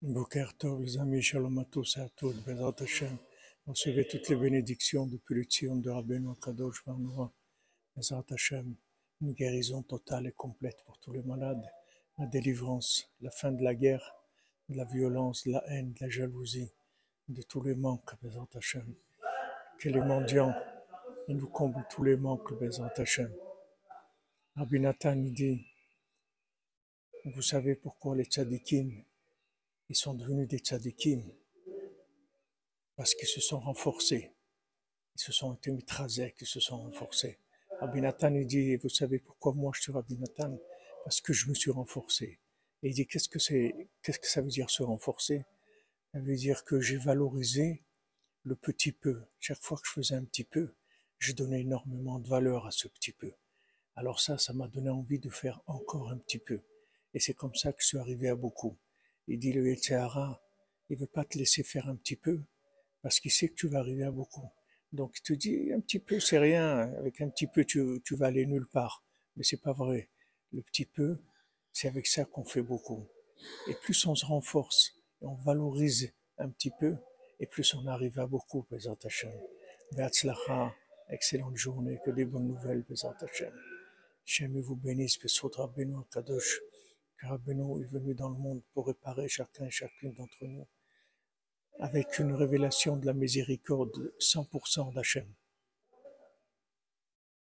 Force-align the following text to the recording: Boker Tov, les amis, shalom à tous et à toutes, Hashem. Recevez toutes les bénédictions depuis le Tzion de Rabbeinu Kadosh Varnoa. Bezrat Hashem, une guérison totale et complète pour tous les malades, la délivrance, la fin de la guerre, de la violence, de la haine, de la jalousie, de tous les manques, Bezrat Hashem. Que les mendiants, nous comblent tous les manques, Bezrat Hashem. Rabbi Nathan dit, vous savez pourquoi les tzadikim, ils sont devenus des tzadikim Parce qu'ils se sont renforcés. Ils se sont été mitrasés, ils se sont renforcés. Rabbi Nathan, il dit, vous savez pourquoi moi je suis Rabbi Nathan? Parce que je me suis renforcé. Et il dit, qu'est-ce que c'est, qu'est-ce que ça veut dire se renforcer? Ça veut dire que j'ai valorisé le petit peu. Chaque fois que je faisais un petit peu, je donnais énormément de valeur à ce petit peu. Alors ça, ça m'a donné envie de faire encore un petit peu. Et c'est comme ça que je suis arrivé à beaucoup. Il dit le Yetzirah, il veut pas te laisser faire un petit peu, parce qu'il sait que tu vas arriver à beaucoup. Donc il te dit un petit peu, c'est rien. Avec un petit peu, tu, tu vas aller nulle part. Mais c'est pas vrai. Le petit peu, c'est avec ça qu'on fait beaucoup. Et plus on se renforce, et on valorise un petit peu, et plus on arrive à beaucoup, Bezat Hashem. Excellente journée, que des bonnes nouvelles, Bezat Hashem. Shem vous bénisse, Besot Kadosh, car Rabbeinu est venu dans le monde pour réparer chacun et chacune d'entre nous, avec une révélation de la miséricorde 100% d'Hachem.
Boker 0.00 0.56
Tov, 0.56 0.80
les 0.80 0.96
amis, 0.96 1.22
shalom 1.22 1.58
à 1.58 1.64
tous 1.64 1.96
et 1.96 2.00
à 2.00 2.08
toutes, 2.10 2.36
Hashem. 2.80 3.16
Recevez 3.66 4.06
toutes 4.06 4.28
les 4.28 4.36
bénédictions 4.36 5.06
depuis 5.08 5.34
le 5.34 5.42
Tzion 5.42 5.74
de 5.74 5.90
Rabbeinu 5.90 6.36
Kadosh 6.40 6.84
Varnoa. 6.86 7.32
Bezrat 7.96 8.24
Hashem, 8.30 8.76
une 9.20 9.32
guérison 9.32 9.82
totale 9.82 10.28
et 10.28 10.32
complète 10.32 10.84
pour 10.86 11.00
tous 11.00 11.12
les 11.12 11.24
malades, 11.24 11.68
la 12.16 12.26
délivrance, 12.26 13.10
la 13.20 13.32
fin 13.32 13.50
de 13.50 13.60
la 13.64 13.74
guerre, 13.74 14.14
de 14.68 14.76
la 14.76 14.84
violence, 14.84 15.44
de 15.44 15.50
la 15.50 15.64
haine, 15.66 15.92
de 15.94 16.04
la 16.04 16.08
jalousie, 16.08 16.70
de 17.26 17.42
tous 17.42 17.62
les 17.64 17.74
manques, 17.74 18.14
Bezrat 18.22 18.46
Hashem. 18.54 18.94
Que 19.80 19.88
les 19.88 20.00
mendiants, 20.00 20.54
nous 21.26 21.48
comblent 21.48 21.84
tous 21.90 22.04
les 22.04 22.16
manques, 22.16 22.56
Bezrat 22.60 22.92
Hashem. 22.98 23.34
Rabbi 24.54 24.78
Nathan 24.78 25.16
dit, 25.16 25.66
vous 27.24 27.42
savez 27.42 27.74
pourquoi 27.74 28.14
les 28.14 28.26
tzadikim, 28.26 28.92
ils 29.88 29.96
sont 29.96 30.14
devenus 30.14 30.48
des 30.48 30.58
tzadikim 30.58 31.22
Parce 32.96 33.14
qu'ils 33.14 33.28
se 33.28 33.40
sont 33.40 33.60
renforcés. 33.60 34.32
Ils 35.16 35.20
se 35.20 35.32
sont 35.32 35.54
été 35.54 35.70
mitrasés, 35.72 36.34
ils 36.40 36.46
se 36.46 36.60
sont 36.60 36.78
renforcés. 36.78 37.38
Rabbi 37.80 38.00
Nathan, 38.00 38.34
il 38.34 38.46
dit, 38.46 38.76
vous 38.76 38.88
savez 38.88 39.18
pourquoi 39.18 39.52
moi 39.54 39.72
je 39.74 39.82
suis 39.82 39.92
Rabbi 39.92 40.18
Nathan? 40.18 40.58
Parce 41.04 41.20
que 41.20 41.32
je 41.32 41.48
me 41.48 41.54
suis 41.54 41.70
renforcé. 41.70 42.38
Et 42.82 42.88
il 42.88 42.94
dit, 42.94 43.06
qu'est-ce 43.06 43.28
que 43.28 43.38
c'est, 43.38 43.88
qu'est-ce 44.02 44.18
que 44.18 44.28
ça 44.28 44.42
veut 44.42 44.48
dire 44.48 44.68
se 44.68 44.82
renforcer? 44.82 45.44
Ça 46.12 46.20
veut 46.20 46.36
dire 46.36 46.64
que 46.64 46.80
j'ai 46.80 46.96
valorisé 46.96 47.82
le 48.44 48.56
petit 48.56 48.92
peu. 48.92 49.22
Chaque 49.40 49.62
fois 49.62 49.78
que 49.78 49.86
je 49.86 49.92
faisais 49.92 50.14
un 50.14 50.24
petit 50.24 50.44
peu, 50.44 50.74
je 51.18 51.32
donnais 51.32 51.62
énormément 51.62 52.18
de 52.18 52.28
valeur 52.28 52.66
à 52.66 52.70
ce 52.70 52.88
petit 52.88 53.12
peu. 53.12 53.32
Alors 53.96 54.20
ça, 54.20 54.38
ça 54.38 54.52
m'a 54.52 54.68
donné 54.68 54.90
envie 54.90 55.18
de 55.18 55.30
faire 55.30 55.60
encore 55.66 56.10
un 56.10 56.18
petit 56.18 56.38
peu. 56.38 56.60
Et 57.14 57.20
c'est 57.20 57.34
comme 57.34 57.54
ça 57.54 57.72
que 57.72 57.82
je 57.82 57.86
suis 57.88 57.98
arrivé 57.98 58.28
à 58.28 58.36
beaucoup. 58.36 58.76
Il 59.28 59.38
dit 59.38 59.52
le 59.52 59.68
Yetzirah, 59.68 60.42
il 60.88 60.96
veut 60.96 61.06
pas 61.06 61.24
te 61.24 61.36
laisser 61.38 61.62
faire 61.62 61.88
un 61.88 61.96
petit 61.96 62.16
peu, 62.16 62.40
parce 63.02 63.20
qu'il 63.20 63.30
sait 63.30 63.48
que 63.48 63.54
tu 63.54 63.68
vas 63.68 63.78
arriver 63.78 64.04
à 64.04 64.10
beaucoup. 64.10 64.48
Donc 64.92 65.18
il 65.18 65.22
te 65.22 65.32
dit 65.34 65.70
un 65.72 65.80
petit 65.80 65.98
peu, 65.98 66.18
c'est 66.18 66.38
rien. 66.38 66.78
Avec 66.98 67.20
un 67.20 67.28
petit 67.28 67.46
peu, 67.46 67.64
tu, 67.64 68.00
tu 68.04 68.16
vas 68.16 68.26
aller 68.26 68.46
nulle 68.46 68.66
part. 68.66 69.04
Mais 69.36 69.44
c'est 69.44 69.60
pas 69.60 69.72
vrai. 69.72 70.08
Le 70.52 70.62
petit 70.62 70.86
peu, 70.86 71.18
c'est 71.72 71.88
avec 71.88 72.06
ça 72.06 72.24
qu'on 72.24 72.44
fait 72.44 72.62
beaucoup. 72.62 73.06
Et 73.68 73.74
plus 73.74 74.06
on 74.06 74.14
se 74.14 74.24
renforce, 74.24 74.94
et 75.20 75.26
on 75.26 75.34
valorise 75.34 76.10
un 76.38 76.48
petit 76.48 76.72
peu, 76.80 76.96
et 77.38 77.46
plus 77.46 77.74
on 77.74 77.86
arrive 77.86 78.18
à 78.18 78.26
beaucoup, 78.26 78.66
Bezat 78.70 78.96
Hashem. 79.04 79.32
Excellente 81.10 81.56
journée, 81.56 81.98
que 82.04 82.10
des 82.10 82.24
bonnes 82.24 82.48
nouvelles, 82.48 82.82
Bezat 82.88 83.16
Hashem. 83.20 83.52
Shem 84.24 84.58
vous 84.60 84.76
bénisse, 84.76 85.18
Besot 85.18 85.50
Kadosh, 86.10 86.60
car 87.20 87.30
Rabbeinu 87.30 87.82
est 87.82 87.86
venu 87.86 88.14
dans 88.14 88.28
le 88.28 88.36
monde 88.36 88.62
pour 88.72 88.86
réparer 88.86 89.28
chacun 89.28 89.66
et 89.66 89.70
chacune 89.70 90.14
d'entre 90.14 90.44
nous, 90.44 90.66
avec 91.80 92.18
une 92.18 92.32
révélation 92.32 92.96
de 92.96 93.06
la 93.06 93.12
miséricorde 93.12 94.12
100% 94.20 94.94
d'Hachem. 94.94 95.26